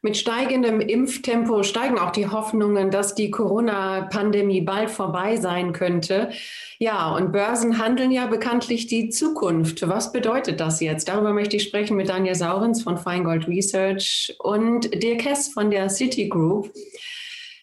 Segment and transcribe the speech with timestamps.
[0.00, 6.30] Mit steigendem Impftempo steigen auch die Hoffnungen, dass die Corona-Pandemie bald vorbei sein könnte.
[6.78, 9.88] Ja, und Börsen handeln ja bekanntlich die Zukunft.
[9.88, 11.08] Was bedeutet das jetzt?
[11.08, 15.88] Darüber möchte ich sprechen mit Daniel Saurens von Feingold Research und Dirk Hess von der
[15.88, 16.70] Citigroup.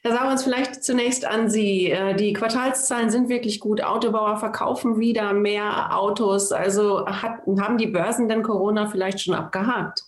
[0.01, 1.89] Herr Saurens, vielleicht zunächst an Sie.
[1.89, 3.81] Äh, die Quartalszahlen sind wirklich gut.
[3.81, 6.51] Autobauer verkaufen wieder mehr Autos.
[6.51, 10.03] Also hat, haben die Börsen denn Corona vielleicht schon abgehakt?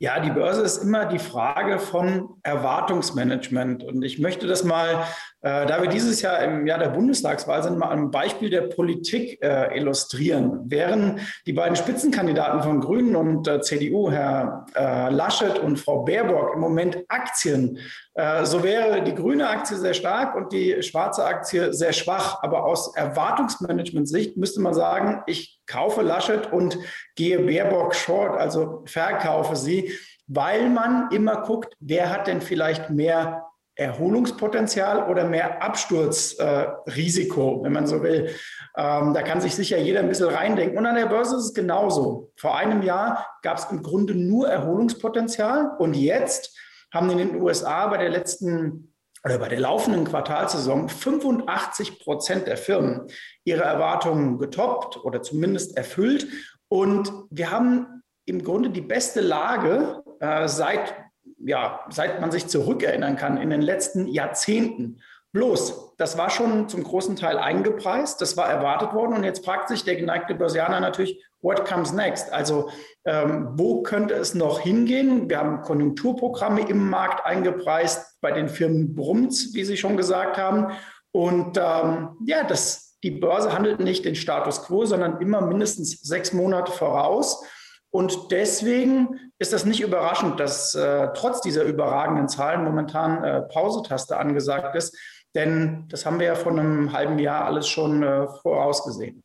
[0.00, 3.82] Ja, die Börse ist immer die Frage von Erwartungsmanagement.
[3.82, 5.04] Und ich möchte das mal,
[5.40, 9.76] da wir dieses Jahr im Jahr der Bundestagswahl sind, mal am Beispiel der Politik äh,
[9.76, 10.62] illustrieren.
[10.64, 16.54] Während die beiden Spitzenkandidaten von Grünen und äh, CDU, Herr äh, Laschet und Frau Baerbock,
[16.54, 17.78] im Moment Aktien,
[18.14, 22.42] äh, so wäre die grüne Aktie sehr stark und die schwarze Aktie sehr schwach.
[22.42, 26.78] Aber aus Erwartungsmanagement-Sicht müsste man sagen, ich kaufe Laschet und
[27.14, 29.92] gehe Baerbock short, also verkaufe sie,
[30.26, 33.47] weil man immer guckt, wer hat denn vielleicht mehr
[33.78, 38.34] Erholungspotenzial oder mehr Absturzrisiko, äh, wenn man so will.
[38.76, 40.76] Ähm, da kann sich sicher jeder ein bisschen reindenken.
[40.76, 42.32] Und an der Börse ist es genauso.
[42.36, 46.58] Vor einem Jahr gab es im Grunde nur Erholungspotenzial und jetzt
[46.92, 48.94] haben in den USA bei der letzten
[49.24, 53.06] oder bei der laufenden Quartalsaison 85 Prozent der Firmen
[53.44, 56.26] ihre Erwartungen getoppt oder zumindest erfüllt.
[56.68, 60.94] Und wir haben im Grunde die beste Lage äh, seit,
[61.40, 65.00] ja, seit man sich zurückerinnern kann in den letzten Jahrzehnten.
[65.32, 69.68] Bloß, das war schon zum großen Teil eingepreist, das war erwartet worden und jetzt fragt
[69.68, 72.32] sich der geneigte Börsianer natürlich, what comes next?
[72.32, 72.70] Also
[73.04, 75.28] ähm, wo könnte es noch hingehen?
[75.28, 80.72] Wir haben Konjunkturprogramme im Markt eingepreist, bei den Firmen brummt wie Sie schon gesagt haben.
[81.12, 86.32] Und ähm, ja, das, die Börse handelt nicht den Status quo, sondern immer mindestens sechs
[86.32, 87.44] Monate voraus.
[87.90, 94.16] Und deswegen ist das nicht überraschend, dass äh, trotz dieser überragenden Zahlen momentan äh, Pausetaste
[94.18, 94.96] angesagt ist.
[95.34, 99.22] Denn das haben wir ja vor einem halben Jahr alles schon äh, vorausgesehen.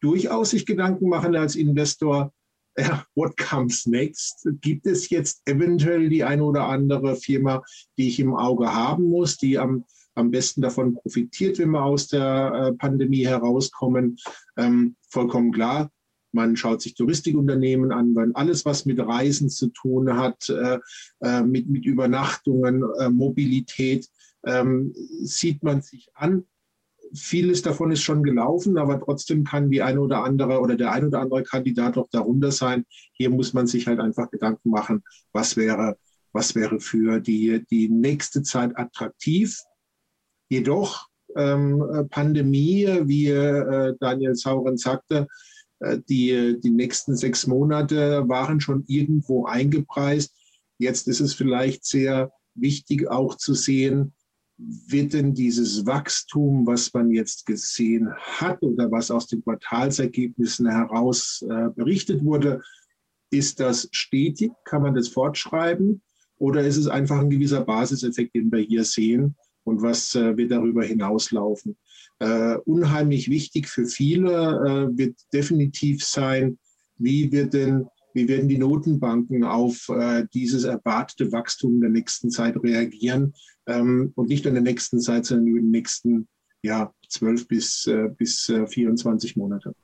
[0.00, 2.32] durchaus sich Gedanken machen als Investor,
[2.76, 4.48] ja, what comes next?
[4.60, 7.62] Gibt es jetzt eventuell die eine oder andere Firma,
[7.96, 9.84] die ich im Auge haben muss, die am,
[10.14, 14.16] am besten davon profitiert, wenn wir aus der äh, Pandemie herauskommen?
[14.56, 15.90] Ähm, vollkommen klar.
[16.32, 20.78] Man schaut sich Touristikunternehmen an, weil alles, was mit Reisen zu tun hat, äh,
[21.20, 24.08] äh, mit, mit Übernachtungen, äh, Mobilität,
[24.44, 24.92] ähm,
[25.22, 26.44] sieht man sich an
[27.14, 31.06] vieles davon ist schon gelaufen, aber trotzdem kann die eine oder andere oder der eine
[31.08, 32.84] oder andere Kandidat auch darunter sein.
[33.12, 35.02] Hier muss man sich halt einfach Gedanken machen,
[35.32, 35.96] was wäre,
[36.32, 39.60] was wäre für die, die nächste Zeit attraktiv.
[40.48, 45.26] Jedoch ähm, Pandemie, wie äh, Daniel Sauren sagte,
[45.80, 50.34] äh, die, die nächsten sechs Monate waren schon irgendwo eingepreist.
[50.78, 54.12] Jetzt ist es vielleicht sehr wichtig auch zu sehen,
[54.56, 61.44] wird denn dieses Wachstum, was man jetzt gesehen hat oder was aus den Quartalsergebnissen heraus
[61.48, 62.62] äh, berichtet wurde,
[63.30, 64.52] ist das stetig?
[64.64, 66.02] Kann man das fortschreiben?
[66.36, 69.36] Oder ist es einfach ein gewisser Basiseffekt, den wir hier sehen?
[69.64, 71.76] Und was äh, wird darüber hinauslaufen?
[72.20, 76.58] Äh, unheimlich wichtig für viele äh, wird definitiv sein,
[76.96, 82.56] wie wird denn wie werden die Notenbanken auf äh, dieses erwartete Wachstum der nächsten Zeit
[82.62, 83.34] reagieren?
[83.66, 86.28] Ähm, und nicht in der nächsten Zeit, sondern über die nächsten
[86.62, 89.74] ja, 12 bis, äh, bis äh, 24 Monate.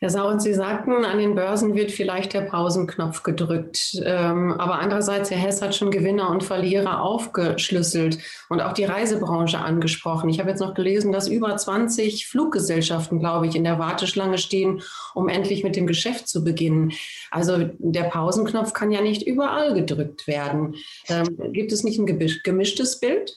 [0.00, 4.00] Herr Sau, und Sie sagten, an den Börsen wird vielleicht der Pausenknopf gedrückt.
[4.04, 8.18] Ähm, aber andererseits, Herr Hess hat schon Gewinner und Verlierer aufgeschlüsselt
[8.48, 10.30] und auch die Reisebranche angesprochen.
[10.30, 14.82] Ich habe jetzt noch gelesen, dass über 20 Fluggesellschaften, glaube ich, in der Warteschlange stehen,
[15.14, 16.92] um endlich mit dem Geschäft zu beginnen.
[17.32, 20.76] Also der Pausenknopf kann ja nicht überall gedrückt werden.
[21.08, 22.06] Ähm, gibt es nicht ein
[22.44, 23.36] gemischtes Bild?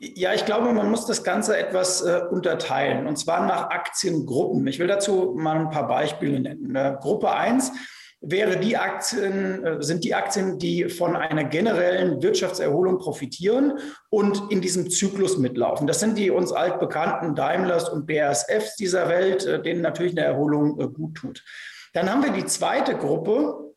[0.00, 4.64] Ja, ich glaube, man muss das Ganze etwas äh, unterteilen und zwar nach Aktiengruppen.
[4.68, 6.76] Ich will dazu mal ein paar Beispiele nennen.
[6.76, 7.72] Äh, Gruppe 1
[8.20, 13.78] wäre die Aktien, äh, sind die Aktien, die von einer generellen Wirtschaftserholung profitieren
[14.08, 15.86] und in diesem Zyklus mitlaufen.
[15.88, 20.80] Das sind die uns altbekannten Daimlers und BASFs dieser Welt, äh, denen natürlich eine Erholung
[20.80, 21.44] äh, gut tut.
[21.92, 23.74] Dann haben wir die zweite Gruppe,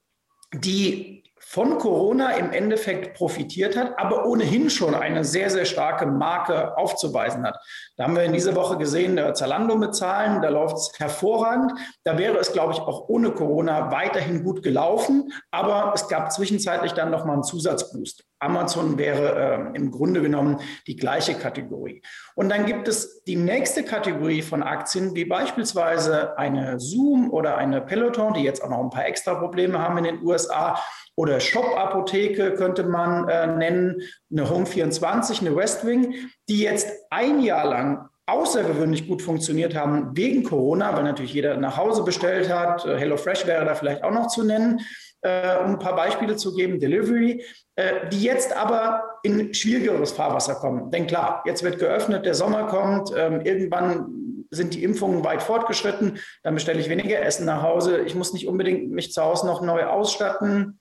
[0.53, 1.20] die
[1.51, 7.45] von Corona im Endeffekt profitiert hat, aber ohnehin schon eine sehr, sehr starke Marke aufzuweisen
[7.45, 7.57] hat.
[7.98, 11.74] Da haben wir in dieser Woche gesehen, der Zalando mit Zahlen, da läuft es hervorragend.
[12.06, 16.94] Da wäre es, glaube ich, auch ohne Corona weiterhin gut gelaufen, aber es gab zwischenzeitlich
[16.94, 18.24] dann nochmal einen Zusatzboost.
[18.42, 22.01] Amazon wäre äh, im Grunde genommen die gleiche Kategorie.
[22.33, 27.81] Und dann gibt es die nächste Kategorie von Aktien, wie beispielsweise eine Zoom oder eine
[27.81, 30.80] Peloton, die jetzt auch noch ein paar extra Probleme haben in den USA,
[31.16, 36.16] oder Shop-Apotheke könnte man äh, nennen, eine Home24, eine Westwing,
[36.50, 41.78] die jetzt ein Jahr lang außergewöhnlich gut funktioniert haben wegen Corona, weil natürlich jeder nach
[41.78, 42.86] Hause bestellt hat.
[42.86, 44.80] Äh, HelloFresh wäre da vielleicht auch noch zu nennen,
[45.22, 47.44] äh, um ein paar Beispiele zu geben, Delivery,
[47.75, 50.92] äh, die jetzt aber in schwierigeres Fahrwasser kommen.
[50.92, 56.19] Denn klar, jetzt wird geöffnet, der Sommer kommt, ähm, irgendwann sind die Impfungen weit fortgeschritten,
[56.44, 58.02] dann bestelle ich weniger Essen nach Hause.
[58.02, 60.81] Ich muss nicht unbedingt mich zu Hause noch neu ausstatten.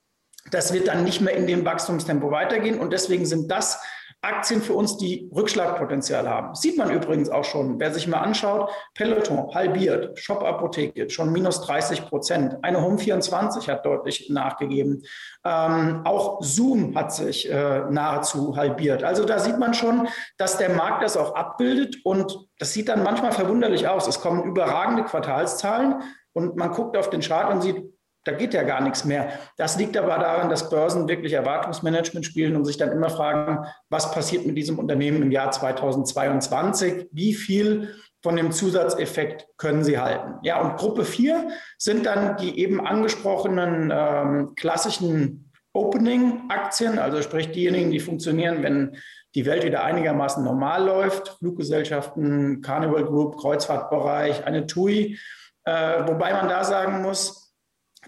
[0.51, 2.79] Das wird dann nicht mehr in dem Wachstumstempo weitergehen.
[2.79, 3.81] Und deswegen sind das
[4.23, 6.55] Aktien für uns, die Rückschlagpotenzial haben.
[6.55, 11.63] Sieht man übrigens auch schon, wer sich mal anschaut, Peloton halbiert, Shop Apotheke schon minus
[11.63, 12.57] 30 Prozent.
[12.61, 15.03] Eine Home24 hat deutlich nachgegeben.
[15.43, 19.05] Ähm, auch Zoom hat sich äh, nahezu halbiert.
[19.05, 23.03] Also da sieht man schon, dass der Markt das auch abbildet und das sieht dann
[23.03, 24.07] manchmal verwunderlich aus.
[24.07, 26.03] Es kommen überragende Quartalszahlen
[26.35, 27.91] und man guckt auf den Chart und sieht,
[28.31, 29.29] da geht ja gar nichts mehr.
[29.57, 34.13] Das liegt aber daran, dass Börsen wirklich Erwartungsmanagement spielen und sich dann immer fragen, was
[34.13, 37.09] passiert mit diesem Unternehmen im Jahr 2022?
[37.11, 40.35] Wie viel von dem Zusatzeffekt können sie halten?
[40.43, 47.91] Ja, und Gruppe 4 sind dann die eben angesprochenen ähm, klassischen Opening-Aktien, also sprich diejenigen,
[47.91, 48.97] die funktionieren, wenn
[49.35, 51.37] die Welt wieder einigermaßen normal läuft.
[51.39, 55.19] Fluggesellschaften, Carnival Group, Kreuzfahrtbereich, eine TUI.
[55.65, 57.50] Äh, wobei man da sagen muss,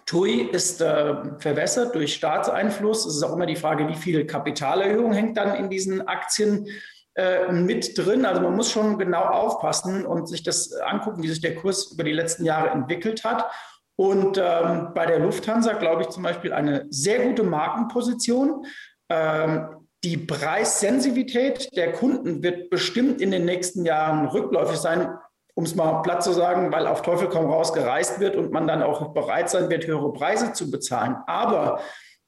[0.07, 3.07] TUI ist äh, verwässert durch Staatseinfluss.
[3.07, 6.67] Es ist auch immer die Frage, wie viel Kapitalerhöhung hängt dann in diesen Aktien
[7.15, 8.25] äh, mit drin.
[8.25, 12.05] Also man muss schon genau aufpassen und sich das angucken, wie sich der Kurs über
[12.05, 13.51] die letzten Jahre entwickelt hat.
[13.97, 18.67] Und ähm, bei der Lufthansa glaube ich zum Beispiel eine sehr gute Markenposition.
[19.09, 25.09] Ähm, die Preissensitivität der Kunden wird bestimmt in den nächsten Jahren rückläufig sein
[25.55, 28.67] um es mal platt zu sagen, weil auf Teufel komm raus gereist wird und man
[28.67, 31.17] dann auch bereit sein wird, höhere Preise zu bezahlen.
[31.27, 31.81] Aber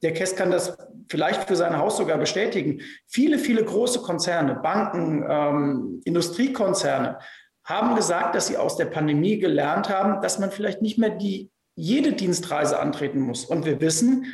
[0.02, 0.76] der Kess kann das
[1.08, 2.82] vielleicht für sein Haus sogar bestätigen.
[3.08, 7.18] Viele, viele große Konzerne, Banken, ähm, Industriekonzerne
[7.64, 11.50] haben gesagt, dass sie aus der Pandemie gelernt haben, dass man vielleicht nicht mehr die
[11.76, 13.46] jede Dienstreise antreten muss.
[13.46, 14.26] Und wir wissen,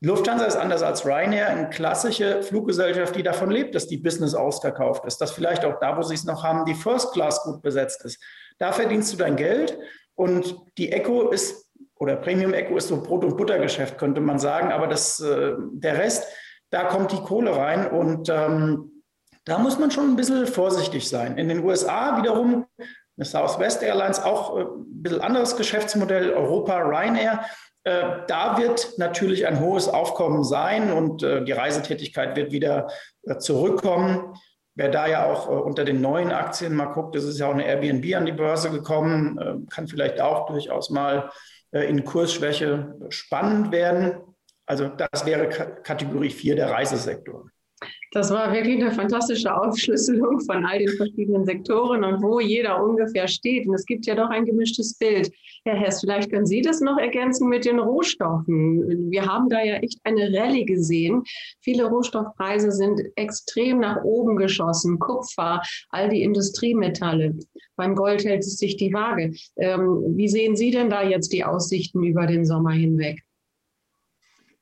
[0.00, 5.04] Lufthansa ist anders als Ryanair eine klassische Fluggesellschaft, die davon lebt, dass die Business ausverkauft
[5.04, 8.04] ist, dass vielleicht auch da, wo sie es noch haben, die First Class gut besetzt
[8.04, 8.22] ist.
[8.58, 9.76] Da verdienst du dein Geld
[10.14, 14.70] und die Echo ist, oder Premium Echo ist so Brot- und Buttergeschäft, könnte man sagen,
[14.70, 16.28] aber das, äh, der Rest,
[16.70, 19.02] da kommt die Kohle rein und ähm,
[19.44, 21.38] da muss man schon ein bisschen vorsichtig sein.
[21.38, 22.66] In den USA wiederum
[23.16, 27.44] Southwest Airlines auch äh, ein bisschen anderes Geschäftsmodell, Europa, Ryanair.
[27.88, 32.88] Äh, da wird natürlich ein hohes Aufkommen sein und äh, die Reisetätigkeit wird wieder
[33.22, 34.34] äh, zurückkommen.
[34.74, 37.66] Wer da ja auch unter den neuen Aktien mal guckt, es ist ja auch eine
[37.66, 41.32] Airbnb an die Börse gekommen, kann vielleicht auch durchaus mal
[41.72, 44.20] in Kursschwäche spannend werden.
[44.66, 47.50] Also das wäre Kategorie 4 der Reisesektor.
[48.12, 53.28] Das war wirklich eine fantastische Aufschlüsselung von all den verschiedenen Sektoren und wo jeder ungefähr
[53.28, 53.66] steht.
[53.66, 55.30] Und es gibt ja doch ein gemischtes Bild.
[55.64, 59.10] Herr Hess, vielleicht können Sie das noch ergänzen mit den Rohstoffen.
[59.10, 61.22] Wir haben da ja echt eine Rallye gesehen.
[61.60, 64.98] Viele Rohstoffpreise sind extrem nach oben geschossen.
[64.98, 65.60] Kupfer,
[65.90, 67.34] all die Industriemetalle.
[67.76, 69.34] Beim Gold hält es sich die Waage.
[69.56, 73.22] Ähm, wie sehen Sie denn da jetzt die Aussichten über den Sommer hinweg?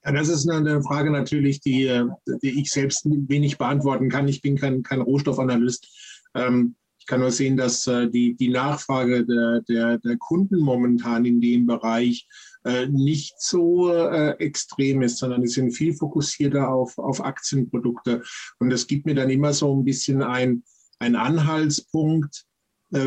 [0.07, 2.05] Ja, das ist eine Frage natürlich, die,
[2.41, 4.29] die ich selbst wenig beantworten kann.
[4.29, 6.29] Ich bin kein, kein Rohstoffanalyst.
[6.35, 11.25] Ähm, ich kann nur sehen, dass äh, die, die Nachfrage der, der, der Kunden momentan
[11.25, 12.29] in dem Bereich
[12.65, 18.23] äh, nicht so äh, extrem ist, sondern die sind viel fokussierter auf, auf Aktienprodukte.
[18.61, 20.63] Und das gibt mir dann immer so ein bisschen ein,
[21.01, 22.45] ein Anhaltspunkt,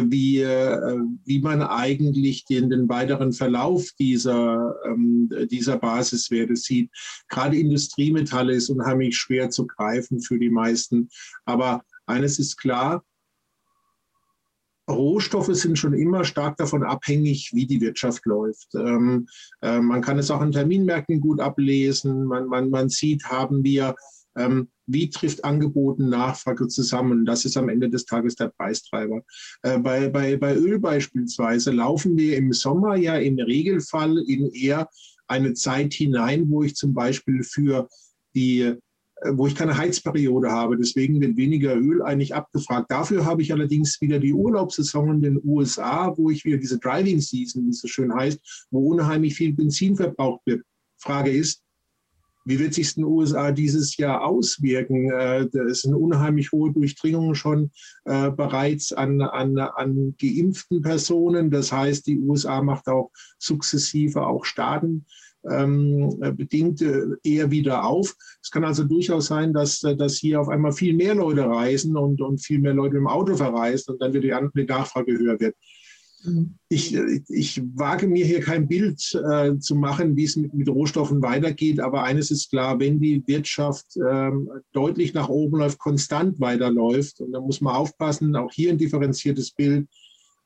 [0.08, 6.91] wie, äh, wie man eigentlich den, den weiteren Verlauf dieser, ähm, dieser Basiswerte sieht.
[7.27, 11.10] Gerade Industriemetalle ist unheimlich schwer zu greifen für die meisten.
[11.46, 13.03] Aber eines ist klar,
[14.89, 18.74] Rohstoffe sind schon immer stark davon abhängig, wie die Wirtschaft läuft.
[18.75, 19.27] Ähm,
[19.62, 22.25] äh, man kann es auch an Terminmärkten gut ablesen.
[22.25, 23.96] Man, man, man sieht, haben wir,
[24.36, 27.25] ähm, wie trifft Angebot und Nachfrage zusammen.
[27.25, 29.22] Das ist am Ende des Tages der Preistreiber.
[29.62, 34.89] Äh, bei, bei, bei Öl beispielsweise laufen wir im Sommer ja im Regelfall in eher
[35.27, 37.88] eine Zeit hinein, wo ich zum Beispiel für
[38.36, 38.62] die
[39.22, 40.77] äh, wo ich keine Heizperiode habe.
[40.77, 42.89] Deswegen wird weniger Öl eigentlich abgefragt.
[42.89, 47.19] Dafür habe ich allerdings wieder die Urlaubssaison in den USA, wo ich wieder diese Driving
[47.19, 50.63] Season, wie es so schön heißt, wo unheimlich viel Benzin verbraucht wird.
[50.98, 51.62] Frage ist,
[52.50, 55.12] wie wird sich in den USA dieses Jahr auswirken?
[55.12, 57.72] Äh, es sind unheimlich hohe Durchdringungen schon
[58.06, 61.51] äh, bereits an, an, an geimpften Personen.
[61.51, 65.06] Das heißt, die USA macht auch sukzessive auch Staaten
[65.50, 68.15] ähm, bedingt äh, eher wieder auf.
[68.41, 71.96] Es kann also durchaus sein, dass, äh, dass hier auf einmal viel mehr Leute reisen
[71.96, 75.56] und, und viel mehr Leute im Auto verreisen und dann wieder die Nachfrage höher wird.
[76.67, 76.95] Ich,
[77.29, 81.79] ich wage mir hier kein Bild äh, zu machen, wie es mit, mit Rohstoffen weitergeht,
[81.79, 87.31] aber eines ist klar, wenn die Wirtschaft ähm, deutlich nach oben läuft, konstant weiterläuft, und
[87.31, 89.88] da muss man aufpassen, auch hier ein differenziertes Bild,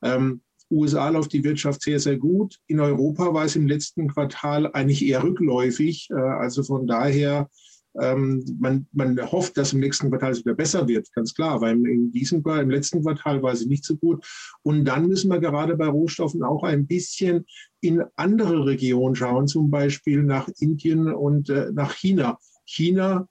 [0.04, 2.60] ähm, USA läuft die Wirtschaft sehr, sehr gut.
[2.68, 6.10] In Europa war es im letzten Quartal eigentlich eher rückläufig.
[6.10, 7.50] Äh, also von daher,
[7.96, 12.12] man, man hofft, dass im nächsten Quartal es wieder besser wird, ganz klar, weil in
[12.12, 14.26] diesem, im letzten Quartal war es nicht so gut.
[14.64, 17.46] Und dann müssen wir gerade bei Rohstoffen auch ein bisschen
[17.82, 22.40] in andere Regionen schauen, zum Beispiel nach Indien und äh, nach China.
[22.66, 23.28] China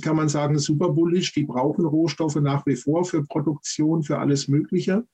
[0.00, 1.32] kann man sagen, super bullisch.
[1.34, 5.04] Die brauchen Rohstoffe nach wie vor für Produktion, für alles Mögliche.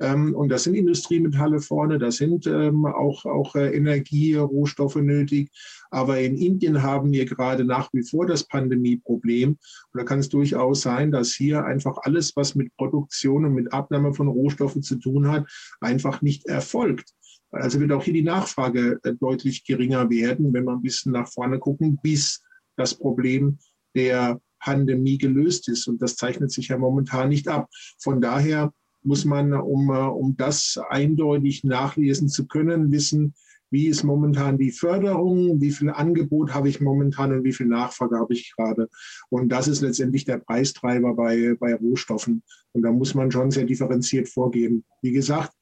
[0.00, 5.50] Ähm, und das sind Industriemetalle vorne, da sind ähm, auch, auch äh, Energie, Rohstoffe nötig.
[5.90, 9.50] Aber in Indien haben wir gerade nach wie vor das Pandemieproblem.
[9.50, 9.58] Und
[9.92, 14.14] da kann es durchaus sein, dass hier einfach alles, was mit Produktion und mit Abnahme
[14.14, 15.46] von Rohstoffen zu tun hat,
[15.80, 17.12] einfach nicht erfolgt.
[17.50, 21.28] Also wird auch hier die Nachfrage äh, deutlich geringer werden, wenn wir ein bisschen nach
[21.28, 22.42] vorne gucken, bis
[22.76, 23.58] das Problem
[23.94, 25.86] der Pandemie gelöst ist.
[25.86, 27.68] Und das zeichnet sich ja momentan nicht ab.
[27.98, 33.34] Von daher muss man, um, äh, um das eindeutig nachlesen zu können, wissen,
[33.72, 38.18] wie ist momentan die Förderung, wie viel Angebot habe ich momentan und wie viel Nachfrage
[38.18, 38.88] habe ich gerade.
[39.30, 42.42] Und das ist letztendlich der Preistreiber bei, bei Rohstoffen.
[42.72, 44.84] Und da muss man schon sehr differenziert vorgehen.
[45.00, 45.52] Wie gesagt,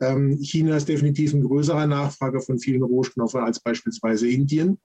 [0.00, 4.78] ähm, China ist definitiv ein größerer Nachfrage von vielen Rohstoffen als beispielsweise Indien.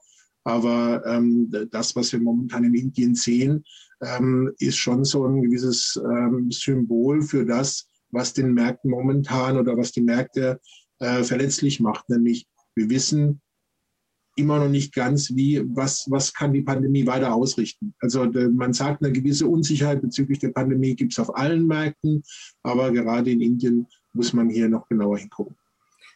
[0.43, 3.63] Aber ähm, das, was wir momentan in Indien sehen,
[4.01, 9.77] ähm, ist schon so ein gewisses ähm, Symbol für das, was den Märkten momentan oder
[9.77, 10.59] was die Märkte
[10.99, 12.09] äh, verletzlich macht.
[12.09, 13.41] Nämlich wir wissen
[14.35, 17.93] immer noch nicht ganz, wie, was, was kann die Pandemie weiter ausrichten.
[17.99, 22.23] Also man sagt, eine gewisse Unsicherheit bezüglich der Pandemie gibt es auf allen Märkten,
[22.63, 25.55] aber gerade in Indien muss man hier noch genauer hingucken.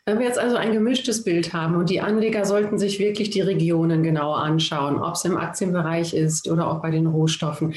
[0.07, 3.41] Wenn wir jetzt also ein gemischtes Bild haben und die Anleger sollten sich wirklich die
[3.41, 7.73] Regionen genauer anschauen, ob es im Aktienbereich ist oder auch bei den Rohstoffen,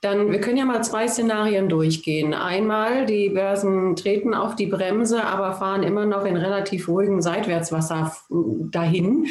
[0.00, 2.34] dann wir können ja mal zwei Szenarien durchgehen.
[2.34, 8.12] Einmal, die Börsen treten auf die Bremse, aber fahren immer noch in relativ ruhigem Seitwärtswasser
[8.28, 9.26] dahin.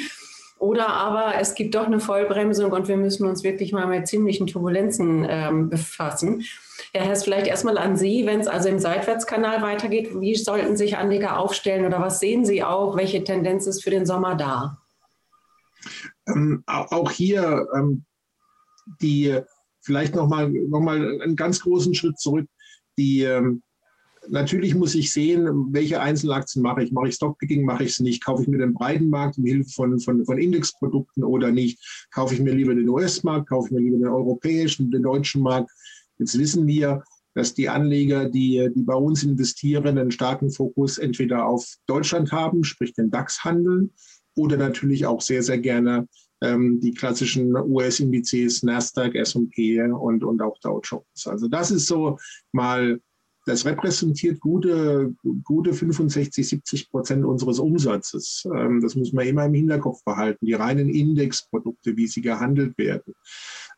[0.57, 4.47] Oder aber es gibt doch eine Vollbremsung und wir müssen uns wirklich mal mit ziemlichen
[4.47, 6.45] Turbulenzen ähm, befassen.
[6.93, 10.97] Herr Hess, vielleicht erstmal an Sie, wenn es also im Seitwärtskanal weitergeht, wie sollten sich
[10.97, 12.95] Anleger aufstellen oder was sehen Sie auch?
[12.95, 14.77] Welche Tendenz ist für den Sommer da?
[16.27, 18.05] Ähm, auch hier ähm,
[19.01, 19.39] die
[19.81, 22.47] vielleicht nochmal noch mal einen ganz großen Schritt zurück.
[22.97, 23.61] Die ähm,
[24.29, 26.91] natürlich muss ich sehen, welche Einzelaktien mache ich.
[26.91, 28.23] Mache ich Stockpicking, mache ich es nicht?
[28.23, 32.07] Kaufe ich mir den breiten Markt mit Hilfe von, von, von Indexprodukten oder nicht?
[32.11, 35.71] Kaufe ich mir lieber den US-Markt, kaufe ich mir lieber den europäischen, den deutschen Markt?
[36.19, 41.45] Jetzt wissen wir, dass die Anleger, die, die bei uns investieren, einen starken Fokus entweder
[41.45, 43.91] auf Deutschland haben, sprich den DAX handeln,
[44.35, 46.07] oder natürlich auch sehr, sehr gerne
[46.41, 51.25] ähm, die klassischen US-Indizes, Nasdaq, S&P und, und auch Dow Jones.
[51.25, 52.17] Also das ist so
[52.51, 52.99] mal
[53.47, 58.45] das repräsentiert gute, gute 65, 70 Prozent unseres Umsatzes.
[58.53, 60.45] Ähm, das muss man immer im Hinterkopf behalten.
[60.45, 63.13] Die reinen Indexprodukte, wie sie gehandelt werden.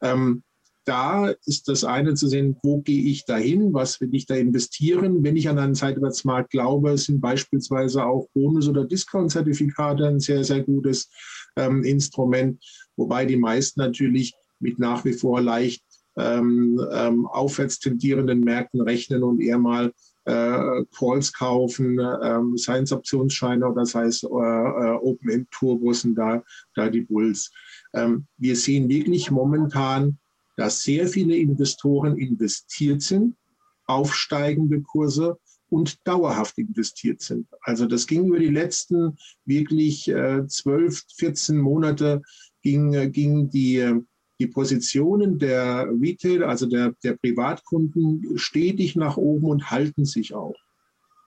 [0.01, 0.43] Ähm,
[0.89, 4.35] da ist das eine zu sehen, wo gehe ich da hin, was will ich da
[4.35, 5.23] investieren.
[5.23, 10.61] Wenn ich an einen Zeitwärtsmarkt glaube, sind beispielsweise auch Bonus- oder Discount-Zertifikate ein sehr, sehr
[10.61, 11.09] gutes
[11.55, 12.63] ähm, Instrument,
[12.97, 15.83] wobei die meisten natürlich mit nach wie vor leicht
[16.17, 19.93] ähm, ähm, aufwärts tendierenden Märkten rechnen und eher mal
[20.25, 26.43] äh, Calls kaufen, ähm, seien es Optionsscheine oder sei es äh, äh, Open-End-Turbos und da,
[26.73, 27.51] da die Bulls.
[27.93, 30.17] Ähm, wir sehen wirklich momentan,
[30.59, 33.37] dass sehr viele Investoren investiert sind,
[33.85, 35.37] aufsteigende Kurse
[35.69, 37.47] und dauerhaft investiert sind.
[37.61, 42.21] Also das ging über die letzten wirklich äh, 12, 14 Monate
[42.61, 44.01] ging, äh, ging die
[44.41, 50.55] die Positionen der Retail, also der, der Privatkunden, stetig nach oben und halten sich auch.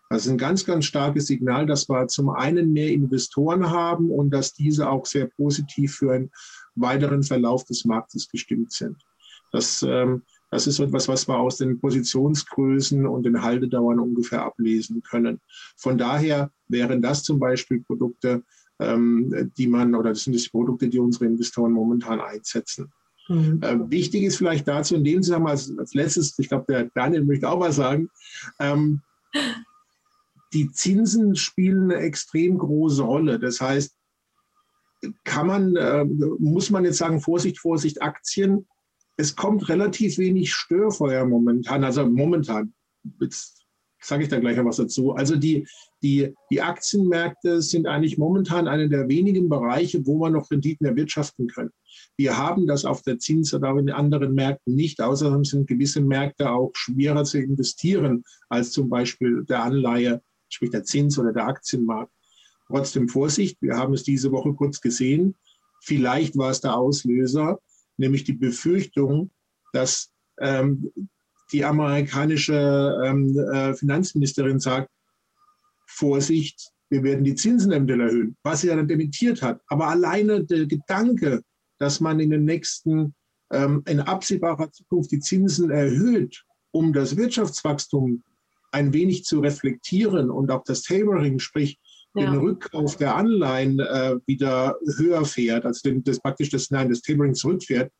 [0.08, 4.30] Das ist ein ganz, ganz starkes Signal, dass wir zum einen mehr Investoren haben und
[4.30, 6.30] dass diese auch sehr positiv für einen
[6.74, 8.96] weiteren Verlauf des Marktes gestimmt sind.
[9.52, 15.02] Das, ähm, das ist etwas, was wir aus den Positionsgrößen und den Haltedauern ungefähr ablesen
[15.02, 15.40] können.
[15.76, 18.42] Von daher wären das zum Beispiel Produkte,
[18.78, 22.92] ähm, die man, oder das sind die Produkte, die unsere Investoren momentan einsetzen.
[23.28, 23.60] Mhm.
[23.62, 27.24] Äh, wichtig ist vielleicht dazu in dem Zusammenhang als, als letztes, ich glaube, der Daniel
[27.24, 28.10] möchte auch was sagen,
[28.58, 29.00] ähm,
[30.52, 33.38] die Zinsen spielen eine extrem große Rolle.
[33.38, 33.96] Das heißt,
[35.24, 38.66] kann man, äh, muss man jetzt sagen, Vorsicht, Vorsicht, Aktien.
[39.16, 42.72] Es kommt relativ wenig Störfeuer momentan, also momentan.
[43.20, 43.62] Jetzt
[44.00, 45.12] sage ich da gleich noch was dazu.
[45.12, 45.66] Also die,
[46.02, 51.46] die, die Aktienmärkte sind eigentlich momentan einer der wenigen Bereiche, wo man noch Renditen erwirtschaften
[51.46, 51.70] können.
[52.16, 55.00] Wir haben das auf der Zins- oder in anderen Märkten nicht.
[55.00, 60.84] Außerdem sind gewisse Märkte auch schwerer zu investieren als zum Beispiel der Anleihe, sprich der
[60.84, 62.12] Zins- oder der Aktienmarkt.
[62.66, 65.36] Trotzdem Vorsicht, wir haben es diese Woche kurz gesehen.
[65.80, 67.58] Vielleicht war es der Auslöser,
[67.96, 69.30] nämlich die Befürchtung,
[69.72, 70.90] dass ähm,
[71.52, 74.88] die amerikanische ähm, äh, Finanzministerin sagt,
[75.86, 79.60] Vorsicht, wir werden die Zinsen eventuell erhöhen, was sie dann dementiert hat.
[79.66, 81.42] Aber alleine der Gedanke,
[81.78, 83.14] dass man in den nächsten,
[83.50, 88.22] ähm, in absehbarer Zukunft die Zinsen erhöht, um das Wirtschaftswachstum
[88.72, 91.78] ein wenig zu reflektieren und auch das Tapering, sprich.
[92.14, 97.00] Den Rückkauf der Anleihen äh, wieder höher fährt, also den, das praktisch das, nein, das
[97.00, 97.90] Tapering zurückfährt,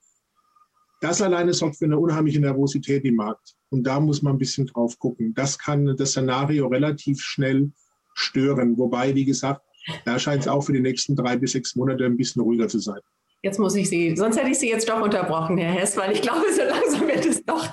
[1.00, 3.54] das alleine sorgt für eine unheimliche Nervosität im Markt.
[3.70, 5.34] Und da muss man ein bisschen drauf gucken.
[5.34, 7.72] Das kann das Szenario relativ schnell
[8.14, 8.78] stören.
[8.78, 9.62] Wobei, wie gesagt,
[10.04, 12.78] da scheint es auch für die nächsten drei bis sechs Monate ein bisschen ruhiger zu
[12.78, 13.00] sein.
[13.44, 16.22] Jetzt muss ich Sie, sonst hätte ich Sie jetzt doch unterbrochen, Herr Hess, weil ich
[16.22, 17.72] glaube, so langsam wird es doch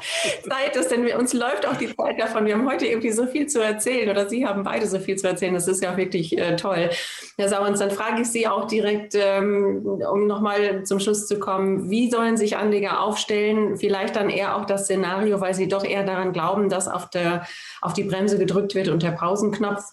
[0.50, 2.48] Zeit, dass denn uns läuft auch die Zeit davon.
[2.48, 5.28] Wir haben heute irgendwie so viel zu erzählen oder Sie haben beide so viel zu
[5.28, 5.54] erzählen.
[5.54, 6.90] Das ist ja wirklich äh, toll.
[7.38, 11.92] Herr Sauens, dann frage ich Sie auch direkt, ähm, um nochmal zum Schluss zu kommen,
[11.92, 13.78] wie sollen sich Anleger aufstellen?
[13.78, 17.46] Vielleicht dann eher auch das Szenario, weil Sie doch eher daran glauben, dass auf, der,
[17.82, 19.84] auf die Bremse gedrückt wird und der Pausenknopf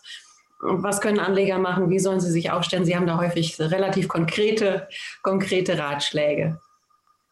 [0.61, 1.90] was können Anleger machen?
[1.90, 2.85] Wie sollen sie sich aufstellen?
[2.85, 4.88] Sie haben da häufig relativ konkrete,
[5.23, 6.61] konkrete Ratschläge.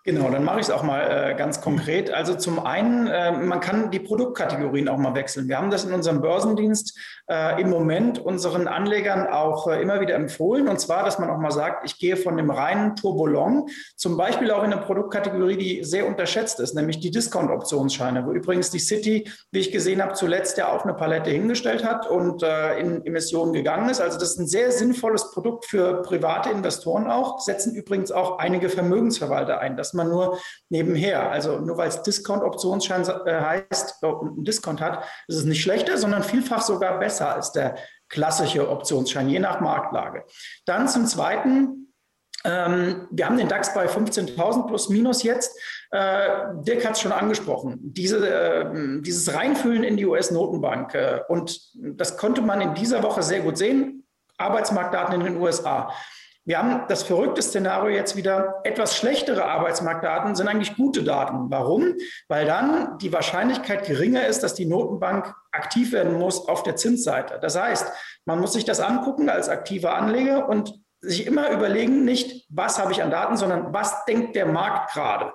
[0.06, 2.10] Genau, dann mache ich es auch mal äh, ganz konkret.
[2.10, 5.48] Also zum einen, äh, man kann die Produktkategorien auch mal wechseln.
[5.48, 10.14] Wir haben das in unserem Börsendienst äh, im Moment unseren Anlegern auch äh, immer wieder
[10.14, 10.68] empfohlen.
[10.68, 14.50] Und zwar, dass man auch mal sagt, ich gehe von dem reinen Turbolong zum Beispiel
[14.50, 19.26] auch in eine Produktkategorie, die sehr unterschätzt ist, nämlich die Discount-Optionsscheine, wo übrigens die City,
[19.52, 23.54] wie ich gesehen habe, zuletzt ja auch eine Palette hingestellt hat und äh, in Emissionen
[23.54, 24.02] gegangen ist.
[24.02, 28.68] Also das ist ein sehr sinnvolles Produkt für private Investoren auch, setzen übrigens auch einige
[28.68, 29.78] Vermögensverwalter ein.
[29.78, 31.30] Das man nur nebenher.
[31.30, 35.62] Also nur weil es Discount-Optionsschein äh, heißt äh, und einen Discount hat, ist es nicht
[35.62, 37.76] schlechter, sondern vielfach sogar besser als der
[38.08, 40.24] klassische Optionsschein, je nach Marktlage.
[40.66, 41.92] Dann zum Zweiten,
[42.44, 45.58] ähm, wir haben den DAX bei 15.000 plus minus jetzt.
[45.90, 46.28] Äh,
[46.62, 47.78] Dirk hat es schon angesprochen.
[47.80, 50.96] Diese, äh, dieses Reinfüllen in die US-Notenbank.
[51.28, 54.06] Und das konnte man in dieser Woche sehr gut sehen.
[54.36, 55.92] Arbeitsmarktdaten in den USA.
[56.46, 58.60] Wir haben das verrückte Szenario jetzt wieder.
[58.64, 61.50] Etwas schlechtere Arbeitsmarktdaten sind eigentlich gute Daten.
[61.50, 61.94] Warum?
[62.28, 67.38] Weil dann die Wahrscheinlichkeit geringer ist, dass die Notenbank aktiv werden muss auf der Zinsseite.
[67.40, 67.90] Das heißt,
[68.26, 72.92] man muss sich das angucken als aktiver Anleger und sich immer überlegen, nicht was habe
[72.92, 75.32] ich an Daten, sondern was denkt der Markt gerade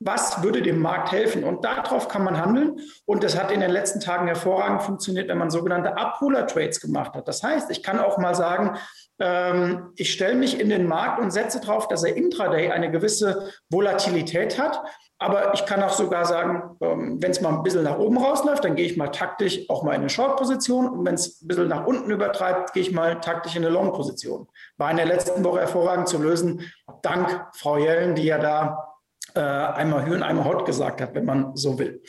[0.00, 1.44] was würde dem Markt helfen?
[1.44, 2.80] Und darauf kann man handeln.
[3.04, 7.28] Und das hat in den letzten Tagen hervorragend funktioniert, wenn man sogenannte Upholer-Trades gemacht hat.
[7.28, 8.78] Das heißt, ich kann auch mal sagen,
[9.20, 13.52] ähm, ich stelle mich in den Markt und setze darauf, dass er intraday eine gewisse
[13.68, 14.80] Volatilität hat.
[15.22, 18.64] Aber ich kann auch sogar sagen, ähm, wenn es mal ein bisschen nach oben rausläuft,
[18.64, 20.88] dann gehe ich mal taktisch auch mal in eine Short-Position.
[20.88, 24.48] Und wenn es ein bisschen nach unten übertreibt, gehe ich mal taktisch in eine Long-Position.
[24.78, 28.89] War in der letzten Woche hervorragend zu lösen, dank Frau Jellen, die ja da
[29.34, 32.02] äh, einmal Hü und einmal Hot gesagt hat, wenn man so will.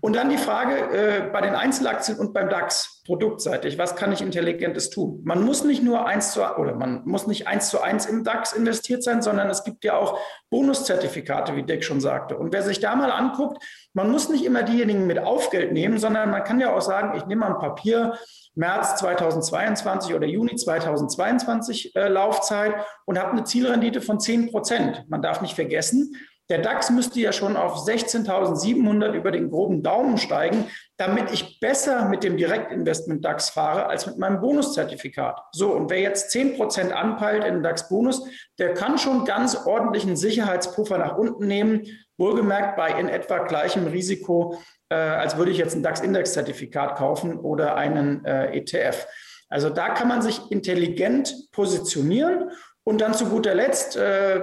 [0.00, 4.22] Und dann die Frage äh, bei den Einzelaktien und beim DAX produktseitig, was kann ich
[4.22, 5.20] Intelligentes tun?
[5.24, 8.52] Man muss nicht nur eins zu oder man muss nicht eins zu eins im DAX
[8.52, 10.18] investiert sein, sondern es gibt ja auch
[10.50, 12.36] Bonuszertifikate, wie Dick schon sagte.
[12.36, 13.62] Und wer sich da mal anguckt,
[13.94, 17.26] man muss nicht immer diejenigen mit Aufgeld nehmen, sondern man kann ja auch sagen, ich
[17.26, 18.16] nehme mal ein Papier,
[18.54, 22.74] März 2022 oder Juni 2022 äh, Laufzeit
[23.06, 25.04] und habe eine Zielrendite von 10 Prozent.
[25.08, 26.14] Man darf nicht vergessen,
[26.50, 32.08] der DAX müsste ja schon auf 16.700 über den groben Daumen steigen, damit ich besser
[32.08, 35.40] mit dem Direktinvestment DAX fahre als mit meinem Bonuszertifikat.
[35.52, 38.26] So, und wer jetzt 10% anpeilt in den DAX-Bonus,
[38.58, 41.86] der kann schon ganz ordentlichen Sicherheitspuffer nach unten nehmen,
[42.18, 44.58] wohlgemerkt bei in etwa gleichem Risiko,
[44.88, 49.06] äh, als würde ich jetzt ein DAX-Index-Zertifikat kaufen oder einen äh, ETF.
[49.48, 52.50] Also da kann man sich intelligent positionieren.
[52.82, 54.40] Und dann zu guter Letzt, äh,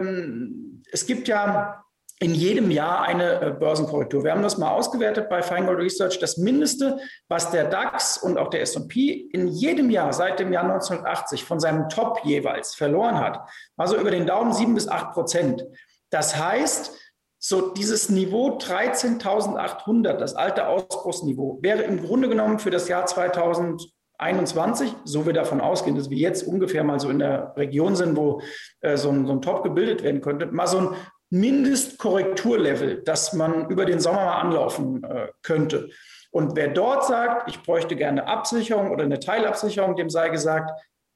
[0.91, 1.83] es gibt ja
[2.19, 4.23] in jedem Jahr eine äh, Börsenkorrektur.
[4.23, 6.17] Wir haben das mal ausgewertet bei Feingold Research.
[6.19, 10.63] Das Mindeste, was der DAX und auch der S&P in jedem Jahr seit dem Jahr
[10.63, 15.63] 1980 von seinem Top jeweils verloren hat, also über den Daumen sieben bis acht Prozent.
[16.09, 16.97] Das heißt,
[17.39, 24.95] so dieses Niveau 13.800, das alte Ausbruchsniveau, wäre im Grunde genommen für das Jahr 2021,
[25.03, 28.41] so wir davon ausgehen, dass wir jetzt ungefähr mal so in der Region sind, wo
[28.81, 30.95] äh, so, ein, so ein Top gebildet werden könnte, mal so ein
[31.29, 35.89] Mindestkorrekturlevel, das man über den Sommer mal anlaufen äh, könnte.
[36.31, 40.71] Und wer dort sagt, ich bräuchte gerne Absicherung oder eine Teilabsicherung, dem sei gesagt,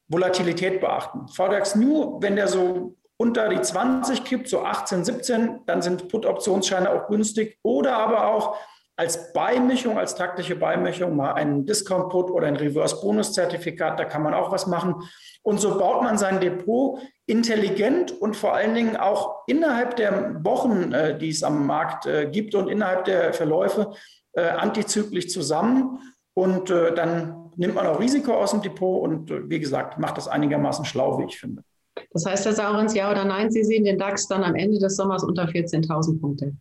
[0.08, 1.28] Volatilität beachten.
[1.28, 6.90] VDAX New, wenn der so unter die 20 kippt, so 18, 17, dann sind Put-Optionsscheine
[6.90, 7.58] auch günstig.
[7.62, 8.56] Oder aber auch
[8.96, 14.50] als Beimischung, als taktische Beimischung mal einen Discount-Put oder ein Reverse-Bonus-Zertifikat, da kann man auch
[14.50, 14.96] was machen.
[15.42, 17.00] Und so baut man sein Depot
[17.32, 22.28] intelligent und vor allen Dingen auch innerhalb der Wochen, äh, die es am Markt äh,
[22.30, 23.94] gibt und innerhalb der Verläufe
[24.34, 25.98] äh, antizyklisch zusammen.
[26.34, 30.86] Und dann nimmt man auch Risiko aus dem Depot und wie gesagt, macht das einigermaßen
[30.86, 31.62] schlau, wie ich finde.
[32.10, 34.96] Das heißt, Herr Saurens, ja oder nein, Sie sehen den DAX dann am Ende des
[34.96, 36.54] Sommers unter 14.000 Punkte?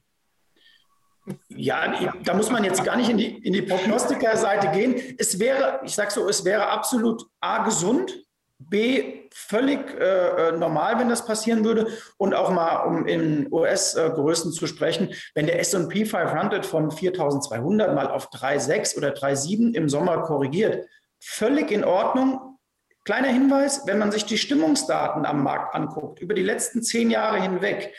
[1.47, 1.93] Ja,
[2.25, 4.95] da muss man jetzt gar nicht in die, in die Prognostikerseite gehen.
[5.17, 8.25] Es wäre, ich sage so, es wäre absolut A, gesund,
[8.69, 11.87] B, völlig äh, äh normal, wenn das passieren würde.
[12.17, 18.07] Und auch mal, um in US-Größen zu sprechen, wenn der SP 500 von 4200 mal
[18.07, 20.87] auf 3,6 oder 3,7 im Sommer korrigiert,
[21.19, 22.57] völlig in Ordnung.
[23.03, 27.41] Kleiner Hinweis, wenn man sich die Stimmungsdaten am Markt anguckt, über die letzten zehn Jahre
[27.41, 27.93] hinweg,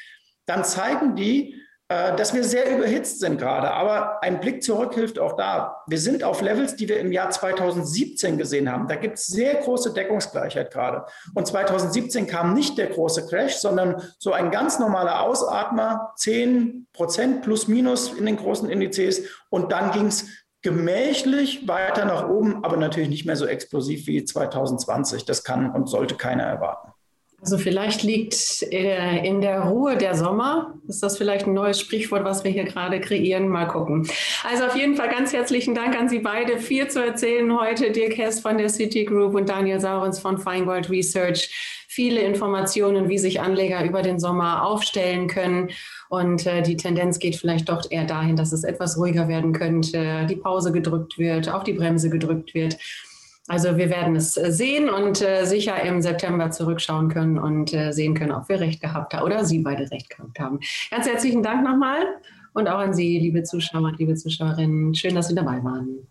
[0.47, 1.62] dann zeigen die,
[2.17, 3.71] dass wir sehr überhitzt sind gerade.
[3.71, 5.83] Aber ein Blick zurück hilft auch da.
[5.87, 8.89] Wir sind auf Levels, die wir im Jahr 2017 gesehen haben.
[8.89, 11.05] Da gibt es sehr große Deckungsgleichheit gerade.
[11.35, 17.43] Und 2017 kam nicht der große Crash, sondern so ein ganz normaler Ausatmer, 10 Prozent
[17.43, 19.23] plus minus in den großen Indizes.
[19.51, 20.27] Und dann ging es
[20.63, 25.25] gemächlich weiter nach oben, aber natürlich nicht mehr so explosiv wie 2020.
[25.25, 26.92] Das kann und sollte keiner erwarten.
[27.43, 30.75] Also vielleicht liegt äh, in der Ruhe der Sommer.
[30.87, 33.49] Ist das vielleicht ein neues Sprichwort, was wir hier gerade kreieren?
[33.49, 34.09] Mal gucken.
[34.49, 36.59] Also auf jeden Fall ganz herzlichen Dank an Sie beide.
[36.59, 37.91] Viel zu erzählen heute.
[37.91, 41.85] Dirk Hess von der Citigroup und Daniel Saurens von Feingold Research.
[41.89, 45.71] Viele Informationen, wie sich Anleger über den Sommer aufstellen können.
[46.09, 50.27] Und äh, die Tendenz geht vielleicht doch eher dahin, dass es etwas ruhiger werden könnte,
[50.31, 52.79] die Pause gedrückt wird, auf die Bremse gedrückt wird.
[53.53, 57.93] Also wir werden es äh, sehen und äh, sicher im September zurückschauen können und äh,
[57.93, 60.59] sehen können, ob wir recht gehabt haben oder Sie beide recht gehabt haben.
[60.91, 62.01] Ganz herzlichen Dank nochmal
[62.55, 64.95] und auch an Sie, liebe Zuschauer, liebe Zuschauerinnen.
[64.95, 66.09] Schön, dass Sie dabei waren.